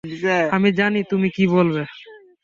আমি 0.51 0.69
জানি 0.71 0.99
তুমি 1.03 1.27
কি 1.35 1.43
বলবে। 1.47 1.83